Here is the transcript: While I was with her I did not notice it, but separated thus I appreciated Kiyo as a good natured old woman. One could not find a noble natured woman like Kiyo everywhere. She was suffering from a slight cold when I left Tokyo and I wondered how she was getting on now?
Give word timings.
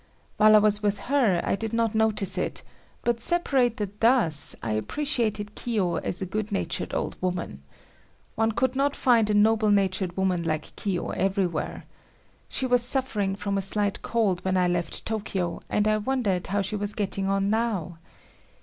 While 0.37 0.55
I 0.55 0.57
was 0.57 0.81
with 0.81 0.97
her 0.97 1.39
I 1.43 1.55
did 1.55 1.73
not 1.73 1.93
notice 1.93 2.35
it, 2.35 2.63
but 3.03 3.21
separated 3.21 3.99
thus 3.99 4.55
I 4.63 4.71
appreciated 4.71 5.53
Kiyo 5.53 5.97
as 5.97 6.23
a 6.23 6.25
good 6.25 6.51
natured 6.51 6.95
old 6.95 7.15
woman. 7.21 7.61
One 8.33 8.51
could 8.53 8.75
not 8.75 8.95
find 8.95 9.29
a 9.29 9.35
noble 9.35 9.69
natured 9.69 10.17
woman 10.17 10.41
like 10.41 10.75
Kiyo 10.75 11.09
everywhere. 11.11 11.85
She 12.49 12.65
was 12.65 12.81
suffering 12.81 13.35
from 13.35 13.59
a 13.59 13.61
slight 13.61 14.01
cold 14.01 14.43
when 14.43 14.57
I 14.57 14.67
left 14.67 15.05
Tokyo 15.05 15.61
and 15.69 15.87
I 15.87 15.97
wondered 15.99 16.47
how 16.47 16.63
she 16.63 16.75
was 16.75 16.95
getting 16.95 17.27
on 17.27 17.51
now? 17.51 17.99